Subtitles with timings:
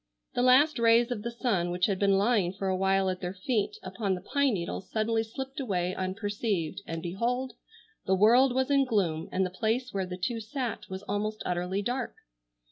[0.33, 3.35] The last rays of the sun which had been lying for a while at their
[3.35, 7.53] feet upon the pine needles suddenly slipped away unperceived, and behold!
[8.07, 11.83] the world was in gloom, and the place where the two sat was almost utterly
[11.83, 12.15] dark.